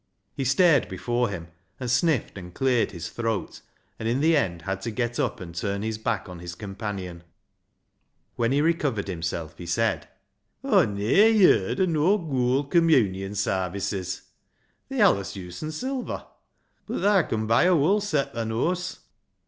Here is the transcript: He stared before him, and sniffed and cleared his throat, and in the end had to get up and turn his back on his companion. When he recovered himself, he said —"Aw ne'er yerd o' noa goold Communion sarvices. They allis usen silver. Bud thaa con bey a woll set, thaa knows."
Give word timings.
He 0.33 0.45
stared 0.45 0.89
before 0.89 1.29
him, 1.29 1.49
and 1.79 1.87
sniffed 1.91 2.35
and 2.35 2.55
cleared 2.55 2.89
his 2.89 3.09
throat, 3.09 3.61
and 3.99 4.09
in 4.09 4.19
the 4.19 4.35
end 4.35 4.63
had 4.63 4.81
to 4.81 4.89
get 4.89 5.19
up 5.19 5.39
and 5.39 5.53
turn 5.53 5.83
his 5.83 5.99
back 5.99 6.27
on 6.27 6.39
his 6.39 6.55
companion. 6.55 7.23
When 8.35 8.51
he 8.51 8.61
recovered 8.61 9.07
himself, 9.07 9.55
he 9.59 9.67
said 9.67 10.07
—"Aw 10.63 10.85
ne'er 10.85 11.29
yerd 11.29 11.79
o' 11.81 11.85
noa 11.85 12.17
goold 12.17 12.71
Communion 12.71 13.33
sarvices. 13.35 14.21
They 14.89 14.99
allis 15.01 15.35
usen 15.35 15.71
silver. 15.71 16.25
Bud 16.87 17.01
thaa 17.03 17.21
con 17.29 17.45
bey 17.45 17.67
a 17.67 17.75
woll 17.75 18.01
set, 18.01 18.33
thaa 18.33 18.43
knows." 18.45 19.01